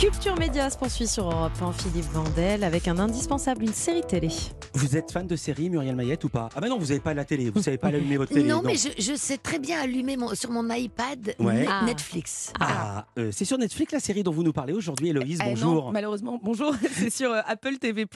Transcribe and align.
Culture 0.00 0.34
Média 0.38 0.70
se 0.70 0.78
poursuit 0.78 1.06
sur 1.06 1.30
Europe 1.30 1.52
1, 1.60 1.72
Philippe 1.72 2.06
Vandel, 2.12 2.64
avec 2.64 2.88
un 2.88 2.98
indispensable, 2.98 3.64
une 3.64 3.72
série 3.74 4.00
télé. 4.00 4.28
Vous 4.72 4.96
êtes 4.96 5.12
fan 5.12 5.26
de 5.26 5.36
série 5.36 5.68
Muriel 5.68 5.94
Mayette 5.94 6.24
ou 6.24 6.30
pas? 6.30 6.48
Ah 6.54 6.60
bah 6.60 6.68
non, 6.68 6.78
vous 6.78 6.86
n'avez 6.86 7.00
pas 7.00 7.12
la 7.12 7.26
télé, 7.26 7.50
vous 7.50 7.60
savez 7.62 7.76
pas 7.76 7.88
allumer 7.88 8.16
votre 8.16 8.32
télé. 8.32 8.48
Non, 8.48 8.62
mais 8.64 8.76
je, 8.76 8.88
je 8.98 9.14
sais 9.14 9.36
très 9.36 9.58
bien 9.58 9.78
allumer 9.78 10.16
mon- 10.16 10.34
sur 10.34 10.50
mon 10.52 10.66
iPad 10.72 11.34
Ouais. 11.38 11.66
Ah. 11.68 11.84
Netflix. 11.84 12.50
Ah, 12.58 13.06
euh, 13.18 13.30
c'est 13.30 13.44
sur 13.44 13.58
Netflix 13.58 13.92
la 13.92 14.00
série 14.00 14.22
dont 14.22 14.32
vous 14.32 14.42
nous 14.42 14.54
parlez 14.54 14.72
aujourd'hui, 14.72 15.08
Héloïse, 15.08 15.38
Eh 15.42 15.44
non, 15.44 15.50
bonjour. 15.50 15.92
malheureusement, 15.92 16.40
bonjour. 16.42 16.74
C'est 16.92 17.10
sur 17.10 17.30
euh, 17.30 17.40
Apple 17.46 17.76
TV+. 17.76 18.06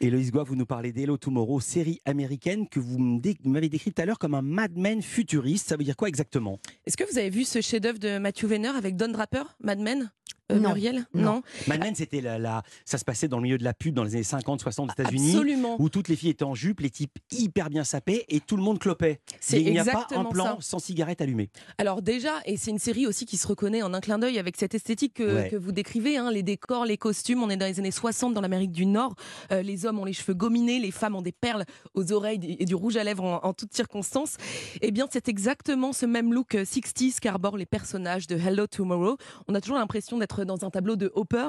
Héloïse 0.00 0.32
Goua, 0.32 0.44
vous 0.44 0.56
nous 0.56 0.66
parlez 0.66 0.90
d'Hello 0.92 1.18
Tomorrow, 1.18 1.60
série 1.60 2.00
américaine 2.06 2.66
que 2.66 2.80
vous 2.80 2.98
m'avez 3.44 3.68
décrite 3.68 3.94
tout 3.94 4.02
à 4.02 4.06
l'heure 4.06 4.18
comme 4.18 4.34
un 4.34 4.42
Mad 4.42 4.72
Men 4.74 5.02
futuriste. 5.02 5.68
Ça 5.68 5.76
veut 5.76 5.84
dire 5.84 5.96
quoi 5.96 6.08
exactement? 6.08 6.58
Est-ce 6.86 6.96
que 6.96 7.04
vous 7.10 7.18
avez 7.18 7.30
vu 7.30 7.44
ce 7.44 7.60
chef-d'œuvre 7.60 7.98
de 7.98 8.18
Matthew 8.18 8.44
Weiner 8.44 8.68
avec 8.68 8.96
Don 8.96 9.08
Draper, 9.08 9.44
Mad 9.62 9.80
Men? 9.80 10.10
Euh, 10.50 10.58
Non. 10.58 10.70
Muriel? 10.70 11.06
Non. 11.14 11.42
Mad 11.66 11.80
Men, 11.80 11.94
c'était 11.94 12.20
la, 12.20 12.38
la- 12.38 12.62
ça 12.84 12.98
se 12.98 13.04
passait 13.04 13.28
dans 13.28 13.36
le 13.38 13.42
milieu 13.44 13.58
de 13.58 13.64
la 13.64 13.74
pub 13.74 13.94
dans 13.94 14.04
les 14.04 14.14
années 14.14 14.22
50-60 14.24 14.88
aux 14.88 14.92
États-Unis. 14.92 15.30
Absolument. 15.32 15.76
Où 15.80 15.88
toutes 15.88 16.08
les 16.08 16.16
filles 16.16 16.30
étaient 16.30 16.44
en 16.44 16.54
jupe, 16.54 16.80
les 16.80 16.90
types 16.90 17.18
hyper 17.32 17.70
bien 17.70 17.84
sapés 17.84 18.24
et 18.28 18.40
tout 18.40 18.56
le 18.56 18.62
monde 18.62 18.78
clopait. 18.78 19.20
C'est 19.40 19.60
Il 19.60 19.70
n'y 19.72 19.78
a 19.78 19.84
pas 19.84 20.06
un 20.14 20.24
plan 20.24 20.44
ça. 20.44 20.56
sans 20.60 20.78
cigarette 20.78 21.20
allumée. 21.20 21.50
Alors 21.78 22.02
déjà, 22.02 22.32
et 22.44 22.56
c'est 22.56 22.70
une 22.70 22.78
série 22.78 23.06
aussi 23.06 23.26
qui 23.26 23.36
se 23.36 23.46
reconnaît 23.46 23.82
en 23.82 23.94
un 23.94 24.00
clin 24.00 24.18
d'œil 24.18 24.38
avec 24.38 24.56
cette 24.56 24.74
esthétique 24.74 25.14
que, 25.14 25.34
Ouais. 25.34 25.48
que 25.50 25.56
vous 25.56 25.72
décrivez, 25.72 26.16
hein, 26.16 26.30
les 26.30 26.42
décors, 26.42 26.84
les 26.84 26.96
costumes. 26.96 27.42
On 27.42 27.50
est 27.50 27.56
dans 27.56 27.66
les 27.66 27.78
années 27.78 27.90
60 27.90 28.34
dans 28.34 28.40
l'Amérique 28.40 28.72
du 28.72 28.86
Nord. 28.86 29.14
Euh, 29.52 29.62
les 29.62 29.86
hommes 29.86 29.98
ont 29.98 30.04
les 30.04 30.12
cheveux 30.12 30.34
gominés, 30.34 30.78
les 30.80 30.90
femmes 30.90 31.14
ont 31.14 31.22
des 31.22 31.32
perles 31.32 31.64
aux 31.94 32.12
oreilles 32.12 32.56
et 32.58 32.64
du 32.64 32.74
rouge 32.74 32.96
à 32.96 33.04
lèvres 33.04 33.24
en, 33.24 33.40
en 33.44 33.52
toutes 33.52 33.74
circonstances. 33.74 34.36
Eh 34.80 34.90
bien, 34.90 35.06
c'est 35.10 35.28
exactement 35.28 35.92
ce 35.92 36.06
même 36.06 36.32
look 36.32 36.54
euh, 36.54 36.64
60s 36.64 37.18
qu'arborent 37.20 37.56
les 37.56 37.66
personnages 37.66 38.26
de 38.26 38.36
Hello 38.36 38.66
Tomorrow. 38.66 39.16
On 39.48 39.54
a 39.54 39.60
toujours 39.60 39.78
l'impression 39.78 40.18
d'être 40.18 40.39
dans 40.44 40.64
un 40.64 40.70
tableau 40.70 40.96
de 40.96 41.10
Hopper, 41.14 41.48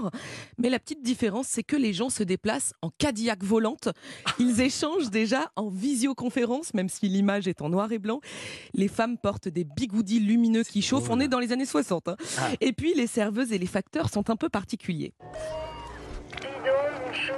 mais 0.57 0.69
la 0.69 0.79
petite 0.79 1.01
différence, 1.03 1.47
c'est 1.47 1.63
que 1.63 1.75
les 1.75 1.93
gens 1.93 2.09
se 2.09 2.23
déplacent 2.23 2.73
en 2.81 2.89
Cadillac 2.89 3.43
volante. 3.43 3.89
Ils 4.39 4.59
échangent 4.61 5.09
déjà 5.09 5.51
en 5.55 5.69
visioconférence, 5.69 6.73
même 6.73 6.89
si 6.89 7.07
l'image 7.07 7.47
est 7.47 7.61
en 7.61 7.69
noir 7.69 7.91
et 7.91 7.99
blanc. 7.99 8.21
Les 8.73 8.87
femmes 8.87 9.17
portent 9.17 9.47
des 9.47 9.63
bigoudis 9.63 10.19
lumineux 10.19 10.63
qui 10.63 10.81
chauffent. 10.81 11.05
On 11.09 11.15
drôle. 11.15 11.23
est 11.23 11.27
dans 11.27 11.39
les 11.39 11.51
années 11.51 11.65
60. 11.65 12.07
hein. 12.09 12.15
Ah. 12.39 12.49
Et 12.61 12.73
puis, 12.73 12.93
les 12.93 13.07
serveuses 13.07 13.51
et 13.51 13.57
les 13.57 13.65
facteurs 13.67 14.09
sont 14.09 14.29
un 14.29 14.35
peu 14.35 14.49
particuliers. 14.49 15.13
Dis 16.39 16.47
donc, 16.65 17.07
mon 17.07 17.13
chou, 17.13 17.33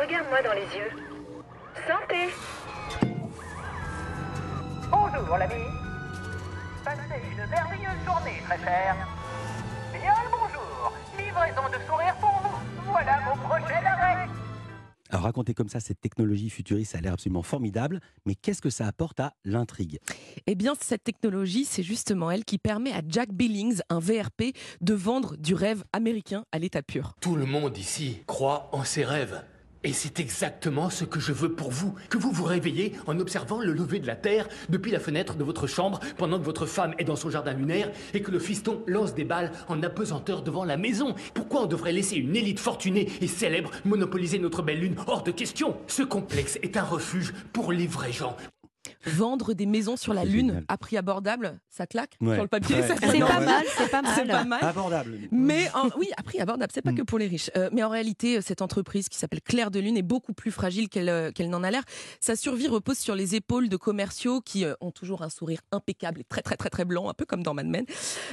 regarde-moi 0.00 0.42
dans 0.42 0.52
les 0.54 0.60
yeux. 0.76 0.90
Santé 1.86 2.32
Bonjour 4.90 5.36
l'ami. 5.38 5.54
Passez 6.84 7.00
une 7.30 7.50
merveilleuse 7.50 8.04
journée, 8.04 8.40
très 8.46 8.58
cher. 8.58 8.96
Bien 9.92 10.12
le 10.24 10.30
bonjour. 10.30 10.35
Livraison 11.18 11.68
de 11.68 11.78
sourire 11.88 12.14
pour 12.20 12.30
vous. 12.42 12.58
Voilà 12.90 13.20
mon 13.26 13.36
prochain 13.46 13.84
arrêt. 13.84 14.28
Alors 15.10 15.22
raconter 15.22 15.54
comme 15.54 15.68
ça 15.68 15.78
cette 15.78 16.00
technologie 16.00 16.50
futuriste, 16.50 16.92
ça 16.92 16.98
a 16.98 17.00
l'air 17.00 17.12
absolument 17.12 17.42
formidable, 17.42 18.00
mais 18.24 18.34
qu'est-ce 18.34 18.60
que 18.60 18.70
ça 18.70 18.86
apporte 18.86 19.20
à 19.20 19.34
l'intrigue? 19.44 20.00
Eh 20.46 20.56
bien, 20.56 20.74
cette 20.80 21.04
technologie, 21.04 21.64
c'est 21.64 21.84
justement 21.84 22.30
elle 22.30 22.44
qui 22.44 22.58
permet 22.58 22.92
à 22.92 23.02
Jack 23.06 23.32
Billings, 23.32 23.80
un 23.88 24.00
VRP, 24.00 24.56
de 24.80 24.94
vendre 24.94 25.36
du 25.36 25.54
rêve 25.54 25.84
américain 25.92 26.44
à 26.50 26.58
l'état 26.58 26.82
pur. 26.82 27.14
Tout 27.20 27.36
le 27.36 27.46
monde 27.46 27.78
ici 27.78 28.22
croit 28.26 28.68
en 28.72 28.82
ses 28.82 29.04
rêves. 29.04 29.42
Et 29.86 29.92
c'est 29.92 30.18
exactement 30.18 30.90
ce 30.90 31.04
que 31.04 31.20
je 31.20 31.32
veux 31.32 31.52
pour 31.52 31.70
vous. 31.70 31.94
Que 32.10 32.18
vous 32.18 32.32
vous 32.32 32.42
réveillez 32.42 32.94
en 33.06 33.20
observant 33.20 33.60
le 33.60 33.72
lever 33.72 34.00
de 34.00 34.06
la 34.08 34.16
Terre 34.16 34.48
depuis 34.68 34.90
la 34.90 34.98
fenêtre 34.98 35.36
de 35.36 35.44
votre 35.44 35.68
chambre 35.68 36.00
pendant 36.16 36.40
que 36.40 36.44
votre 36.44 36.66
femme 36.66 36.92
est 36.98 37.04
dans 37.04 37.14
son 37.14 37.30
jardin 37.30 37.52
lunaire 37.52 37.92
et 38.12 38.20
que 38.20 38.32
le 38.32 38.40
fiston 38.40 38.82
lance 38.88 39.14
des 39.14 39.24
balles 39.24 39.52
en 39.68 39.80
apesanteur 39.84 40.42
devant 40.42 40.64
la 40.64 40.76
maison. 40.76 41.14
Pourquoi 41.34 41.62
on 41.62 41.66
devrait 41.66 41.92
laisser 41.92 42.16
une 42.16 42.34
élite 42.34 42.58
fortunée 42.58 43.08
et 43.20 43.28
célèbre 43.28 43.70
monopoliser 43.84 44.40
notre 44.40 44.60
belle 44.60 44.80
lune? 44.80 44.96
Hors 45.06 45.22
de 45.22 45.30
question. 45.30 45.76
Ce 45.86 46.02
complexe 46.02 46.58
est 46.64 46.76
un 46.76 46.82
refuge 46.82 47.32
pour 47.52 47.70
les 47.70 47.86
vrais 47.86 48.10
gens. 48.10 48.36
Vendre 49.06 49.54
des 49.54 49.66
maisons 49.66 49.96
sur 49.96 50.12
la 50.14 50.24
Lune 50.24 50.48
génial. 50.48 50.64
à 50.68 50.76
prix 50.78 50.96
abordable, 50.96 51.60
ça 51.70 51.86
claque 51.86 52.16
Ouais. 52.20 52.34
sur 52.34 52.42
le 52.42 52.48
papier. 52.48 52.76
Ouais. 52.76 52.86
C'est 52.88 53.00
pas 53.00 53.38
ouais. 53.38 53.44
mal, 53.44 53.64
c'est 53.76 53.90
pas 53.90 54.02
mal. 54.02 54.12
C'est 54.16 54.26
pas 54.26 54.44
mal. 54.44 54.58
Abordable. 54.64 55.18
Mais 55.30 55.70
en- 55.74 55.88
oui, 55.98 56.08
à 56.16 56.22
prix 56.22 56.40
abordable, 56.40 56.72
c'est 56.74 56.82
pas 56.82 56.92
Mm. 56.92 56.96
que 56.96 57.02
pour 57.02 57.18
les 57.18 57.26
riches. 57.26 57.50
Euh, 57.56 57.68
mais 57.72 57.82
en 57.82 57.88
réalité, 57.88 58.38
euh, 58.38 58.40
cette 58.40 58.62
entreprise 58.62 59.08
qui 59.08 59.16
s'appelle 59.18 59.40
Claire 59.42 59.70
de 59.70 59.78
Lune 59.80 59.96
est 59.96 60.02
beaucoup 60.02 60.32
plus 60.32 60.50
fragile 60.50 60.88
qu'elle 60.88 61.08
euh, 61.08 61.30
qu'elle 61.32 61.50
n'en 61.50 61.62
a 61.62 61.70
l'air. 61.70 61.82
Sa 62.20 62.36
survie 62.36 62.68
repose 62.68 62.98
sur 62.98 63.14
les 63.14 63.34
épaules 63.34 63.68
de 63.68 63.76
commerciaux 63.76 64.40
qui 64.40 64.64
euh, 64.64 64.74
ont 64.80 64.90
toujours 64.90 65.22
un 65.22 65.28
sourire 65.30 65.60
impeccable 65.72 66.20
et 66.20 66.24
très 66.24 66.42
très 66.42 66.56
très 66.56 66.70
très 66.70 66.84
blanc, 66.84 67.08
un 67.08 67.14
peu 67.14 67.24
comme 67.24 67.42
dans 67.42 67.54
Mad 67.54 67.66
Men. 67.66 67.84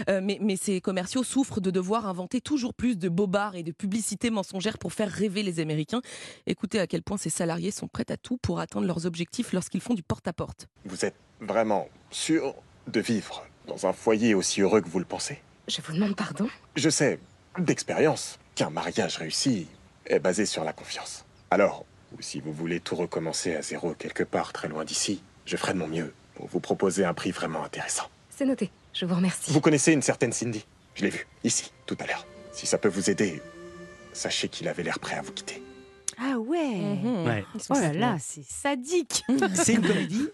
Euh, 0.09 0.21
mais, 0.23 0.37
mais 0.41 0.55
ces 0.55 0.81
commerciaux 0.81 1.23
souffrent 1.23 1.61
de 1.61 1.71
devoir 1.71 2.07
inventer 2.07 2.41
toujours 2.41 2.73
plus 2.73 2.97
de 2.97 3.09
bobards 3.09 3.55
et 3.55 3.63
de 3.63 3.71
publicités 3.71 4.29
mensongères 4.29 4.77
pour 4.77 4.93
faire 4.93 5.09
rêver 5.09 5.43
les 5.43 5.59
Américains. 5.59 6.01
Écoutez 6.47 6.79
à 6.79 6.87
quel 6.87 7.03
point 7.03 7.17
ces 7.17 7.29
salariés 7.29 7.71
sont 7.71 7.87
prêts 7.87 8.05
à 8.09 8.17
tout 8.17 8.37
pour 8.37 8.59
atteindre 8.59 8.87
leurs 8.87 9.05
objectifs 9.05 9.53
lorsqu'ils 9.53 9.81
font 9.81 9.93
du 9.93 10.03
porte-à-porte. 10.03 10.62
Vous 10.85 11.05
êtes 11.05 11.15
vraiment 11.39 11.87
sûr 12.11 12.55
de 12.87 12.99
vivre 12.99 13.45
dans 13.67 13.87
un 13.87 13.93
foyer 13.93 14.33
aussi 14.35 14.61
heureux 14.61 14.81
que 14.81 14.89
vous 14.89 14.99
le 14.99 15.05
pensez? 15.05 15.39
Je 15.67 15.81
vous 15.81 15.93
demande 15.93 16.15
pardon? 16.15 16.47
Je 16.75 16.89
sais, 16.89 17.19
d'expérience, 17.57 18.37
qu'un 18.55 18.69
mariage 18.69 19.17
réussi 19.17 19.67
est 20.05 20.19
basé 20.19 20.45
sur 20.45 20.63
la 20.63 20.73
confiance. 20.73 21.25
Alors, 21.49 21.85
ou 22.17 22.21
si 22.21 22.41
vous 22.41 22.53
voulez 22.53 22.79
tout 22.79 22.95
recommencer 22.95 23.55
à 23.55 23.61
zéro 23.61 23.93
quelque 23.93 24.23
part 24.23 24.53
très 24.53 24.67
loin 24.67 24.83
d'ici, 24.83 25.23
je 25.45 25.57
ferai 25.57 25.73
de 25.73 25.79
mon 25.79 25.87
mieux 25.87 26.13
pour 26.35 26.47
vous 26.47 26.59
proposer 26.59 27.05
un 27.05 27.13
prix 27.13 27.31
vraiment 27.31 27.63
intéressant. 27.63 28.09
C'est 28.29 28.45
noté. 28.45 28.69
Je 28.93 29.05
vous 29.05 29.15
remercie. 29.15 29.51
Vous 29.51 29.61
connaissez 29.61 29.93
une 29.93 30.01
certaine 30.01 30.33
Cindy? 30.33 30.65
Je 30.95 31.03
l'ai 31.03 31.09
vue, 31.09 31.25
ici, 31.43 31.71
tout 31.85 31.97
à 31.99 32.05
l'heure. 32.05 32.27
Si 32.51 32.67
ça 32.67 32.77
peut 32.77 32.89
vous 32.89 33.09
aider, 33.09 33.41
sachez 34.11 34.49
qu'il 34.49 34.67
avait 34.67 34.83
l'air 34.83 34.99
prêt 34.99 35.15
à 35.15 35.21
vous 35.21 35.31
quitter. 35.31 35.62
Ah 36.17 36.37
ouais. 36.37 36.75
Mhm. 36.77 37.25
Ouais. 37.25 37.45
Oh 37.69 37.73
là 37.73 37.93
là, 37.93 38.17
c'est 38.19 38.43
sadique. 38.43 39.23
C'est 39.55 39.73
une 39.73 39.81
comédie 39.81 40.29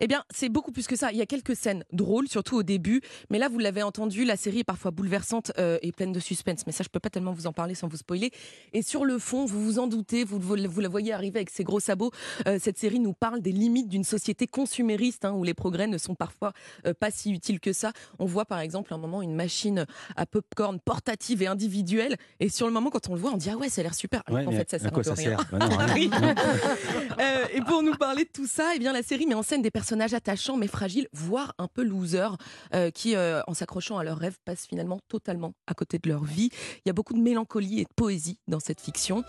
Eh 0.00 0.06
bien, 0.06 0.24
c'est 0.30 0.48
beaucoup 0.48 0.72
plus 0.72 0.86
que 0.86 0.96
ça. 0.96 1.10
Il 1.12 1.18
y 1.18 1.22
a 1.22 1.26
quelques 1.26 1.56
scènes 1.56 1.84
drôles, 1.92 2.28
surtout 2.28 2.56
au 2.56 2.62
début. 2.62 3.00
Mais 3.30 3.38
là, 3.38 3.48
vous 3.48 3.58
l'avez 3.58 3.82
entendu, 3.82 4.24
la 4.24 4.36
série 4.36 4.60
est 4.60 4.64
parfois 4.64 4.90
bouleversante 4.90 5.52
euh, 5.58 5.78
et 5.82 5.92
pleine 5.92 6.12
de 6.12 6.20
suspense. 6.20 6.66
Mais 6.66 6.72
ça, 6.72 6.84
je 6.84 6.88
peux 6.88 7.00
pas 7.00 7.10
tellement 7.10 7.32
vous 7.32 7.46
en 7.46 7.52
parler 7.52 7.74
sans 7.74 7.88
vous 7.88 7.96
spoiler. 7.96 8.30
Et 8.72 8.82
sur 8.82 9.04
le 9.04 9.18
fond, 9.18 9.44
vous 9.44 9.62
vous 9.62 9.78
en 9.78 9.86
doutez, 9.86 10.24
vous, 10.24 10.38
vous, 10.38 10.56
vous 10.68 10.80
la 10.80 10.88
voyez 10.88 11.12
arriver 11.12 11.38
avec 11.38 11.50
ses 11.50 11.64
gros 11.64 11.80
sabots. 11.80 12.10
Euh, 12.46 12.58
cette 12.60 12.78
série 12.78 13.00
nous 13.00 13.12
parle 13.12 13.40
des 13.40 13.52
limites 13.52 13.88
d'une 13.88 14.04
société 14.04 14.46
consumériste 14.46 15.24
hein, 15.24 15.32
où 15.32 15.44
les 15.44 15.54
progrès 15.54 15.86
ne 15.86 15.98
sont 15.98 16.14
parfois 16.14 16.52
euh, 16.86 16.94
pas 16.94 17.10
si 17.10 17.32
utiles 17.32 17.60
que 17.60 17.72
ça. 17.72 17.92
On 18.18 18.26
voit 18.26 18.44
par 18.44 18.60
exemple 18.60 18.92
à 18.92 18.96
un 18.96 18.98
moment 19.00 19.22
une 19.22 19.34
machine 19.34 19.86
à 20.16 20.26
popcorn 20.26 20.78
portative 20.80 21.42
et 21.42 21.46
individuelle. 21.46 22.16
Et 22.40 22.48
sur 22.48 22.66
le 22.66 22.72
moment, 22.72 22.90
quand 22.90 23.08
on 23.08 23.14
le 23.14 23.20
voit, 23.20 23.32
on 23.32 23.36
dit 23.36 23.50
ah 23.50 23.56
ouais, 23.56 23.68
ça 23.68 23.80
a 23.80 23.84
l'air 23.84 23.94
super. 23.94 24.22
Alors 24.26 24.38
Ouais, 24.38 24.44
qu'en 24.44 24.50
mais 24.52 24.58
fait, 24.58 24.70
ça 24.70 24.76
à 24.76 24.78
sert 24.80 24.92
quoi 24.92 25.00
un 25.00 25.14
peu 25.14 25.16
ça 25.16 25.28
à 25.28 25.28
rien. 25.28 25.36
sert? 25.38 25.46
Bah 25.52 25.68
non, 25.68 25.76
rien. 25.76 26.10
Rien. 26.18 26.34
Et 27.54 27.60
pour 27.62 27.82
nous 27.82 27.94
parler 27.96 28.24
de 28.24 28.30
tout 28.30 28.46
ça, 28.46 28.70
eh 28.74 28.78
bien, 28.78 28.92
la 28.92 29.02
série 29.02 29.26
met 29.26 29.34
en 29.34 29.42
scène 29.42 29.62
des 29.62 29.70
personnages 29.88 30.12
attachants 30.12 30.58
mais 30.58 30.66
fragiles, 30.66 31.08
voire 31.14 31.54
un 31.56 31.66
peu 31.66 31.82
losers, 31.82 32.36
euh, 32.74 32.90
qui, 32.90 33.16
euh, 33.16 33.40
en 33.46 33.54
s'accrochant 33.54 33.96
à 33.96 34.04
leurs 34.04 34.18
rêves, 34.18 34.36
passent 34.44 34.66
finalement 34.66 35.00
totalement 35.08 35.54
à 35.66 35.72
côté 35.72 35.98
de 35.98 36.10
leur 36.10 36.24
vie. 36.24 36.50
Il 36.84 36.88
y 36.88 36.90
a 36.90 36.92
beaucoup 36.92 37.14
de 37.14 37.20
mélancolie 37.20 37.80
et 37.80 37.84
de 37.84 37.92
poésie 37.96 38.38
dans 38.48 38.60
cette 38.60 38.82
fiction. 38.82 39.24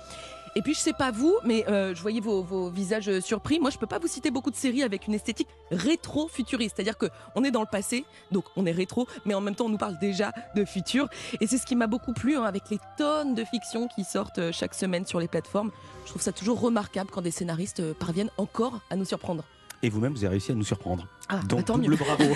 Et 0.57 0.61
puis, 0.61 0.73
je 0.73 0.79
sais 0.79 0.91
pas 0.91 1.11
vous, 1.11 1.33
mais 1.45 1.65
euh, 1.69 1.95
je 1.95 2.01
voyais 2.01 2.19
vos, 2.19 2.69
visages 2.69 3.21
surpris. 3.21 3.61
Moi, 3.61 3.69
je 3.69 3.77
peux 3.77 3.87
pas 3.87 3.99
vous 3.99 4.09
citer 4.09 4.31
beaucoup 4.31 4.51
de 4.51 4.57
séries 4.57 4.83
avec 4.83 5.07
une 5.07 5.13
esthétique 5.13 5.47
rétro-futuriste. 5.71 6.75
C'est-à-dire 6.75 6.97
que 6.97 7.05
on 7.35 7.45
est 7.45 7.51
dans 7.51 7.61
le 7.61 7.67
passé, 7.71 8.03
donc 8.33 8.43
on 8.57 8.65
est 8.65 8.73
rétro, 8.73 9.07
mais 9.23 9.33
en 9.35 9.39
même 9.39 9.55
temps, 9.55 9.67
on 9.67 9.69
nous 9.69 9.77
parle 9.77 9.97
déjà 9.99 10.33
de 10.57 10.65
futur. 10.65 11.07
Et 11.39 11.47
c'est 11.47 11.57
ce 11.57 11.65
qui 11.65 11.77
m'a 11.77 11.87
beaucoup 11.87 12.11
plu 12.11 12.35
hein, 12.35 12.43
avec 12.43 12.69
les 12.69 12.79
tonnes 12.97 13.33
de 13.33 13.45
fiction 13.45 13.87
qui 13.87 14.03
sortent 14.03 14.51
chaque 14.51 14.73
semaine 14.73 15.05
sur 15.05 15.21
les 15.21 15.29
plateformes. 15.29 15.71
Je 16.03 16.09
trouve 16.09 16.21
ça 16.21 16.33
toujours 16.33 16.59
remarquable 16.59 17.09
quand 17.11 17.21
des 17.21 17.31
scénaristes 17.31 17.93
parviennent 17.93 18.31
encore 18.37 18.81
à 18.89 18.97
nous 18.97 19.05
surprendre. 19.05 19.45
Et 19.81 19.89
vous-même, 19.89 20.11
vous 20.13 20.19
avez 20.25 20.31
réussi 20.31 20.51
à 20.51 20.55
nous 20.55 20.63
surprendre. 20.63 21.07
Ah, 21.29 21.37
bah, 21.37 21.41
Donc, 21.47 21.67
double 21.67 21.89
mieux. 21.91 21.95
bravo. 21.95 22.23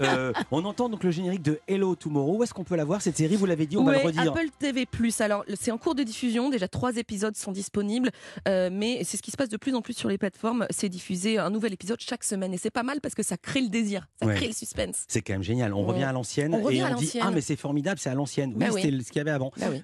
Euh, 0.00 0.32
on 0.50 0.64
entend 0.64 0.88
donc 0.88 1.04
le 1.04 1.12
générique 1.12 1.42
de 1.42 1.60
Hello 1.68 1.94
Tomorrow. 1.94 2.38
Où 2.38 2.42
est-ce 2.42 2.52
qu'on 2.52 2.64
peut 2.64 2.74
la 2.74 2.84
voir 2.84 3.00
cette 3.00 3.16
série 3.16 3.36
Vous 3.36 3.46
l'avez 3.46 3.66
dit, 3.66 3.76
on 3.76 3.84
va 3.84 3.92
Ouais, 3.92 3.98
le 4.00 4.06
redire. 4.06 4.32
Apple 4.32 4.48
TV+. 4.58 4.88
Alors, 5.20 5.44
c'est 5.60 5.70
en 5.70 5.78
cours 5.78 5.94
de 5.94 6.02
diffusion. 6.02 6.50
Déjà, 6.50 6.66
trois 6.66 6.96
épisodes 6.96 7.36
sont 7.36 7.52
disponibles. 7.52 8.10
Euh, 8.48 8.70
mais 8.72 9.02
c'est 9.04 9.16
ce 9.16 9.22
qui 9.22 9.30
se 9.30 9.36
passe 9.36 9.50
de 9.50 9.56
plus 9.56 9.72
en 9.74 9.82
plus 9.82 9.92
sur 9.96 10.08
les 10.08 10.18
plateformes. 10.18 10.66
C'est 10.70 10.88
diffusé 10.88 11.38
un 11.38 11.50
nouvel 11.50 11.72
épisode 11.74 12.00
chaque 12.00 12.24
semaine. 12.24 12.52
Et 12.52 12.58
c'est 12.58 12.70
pas 12.72 12.82
mal 12.82 13.00
parce 13.00 13.14
que 13.14 13.22
ça 13.22 13.36
crée 13.36 13.60
le 13.60 13.68
désir. 13.68 14.08
Ça 14.20 14.26
Ouais. 14.26 14.34
crée 14.34 14.48
le 14.48 14.52
suspense. 14.52 15.04
C'est 15.06 15.22
quand 15.22 15.34
même 15.34 15.44
génial. 15.44 15.72
On, 15.72 15.82
On- 15.82 15.86
revient 15.86 16.02
à 16.04 16.12
l'ancienne 16.12 16.54
on 16.54 16.62
revient 16.62 16.78
et 16.78 16.82
à 16.82 16.86
on 16.86 16.96
dit 16.96 17.04
l'ancienne. 17.04 17.24
ah 17.26 17.30
mais 17.30 17.40
c'est 17.40 17.56
formidable, 17.56 18.00
c'est 18.00 18.10
à 18.10 18.14
l'ancienne. 18.14 18.50
Oui, 18.54 18.58
Bah 18.58 18.66
oui. 18.72 18.82
c'était 18.82 19.00
ce 19.04 19.08
qu'il 19.12 19.18
y 19.18 19.20
avait 19.20 19.30
avant. 19.30 19.52
Bah 19.58 19.66
oui. 19.68 19.72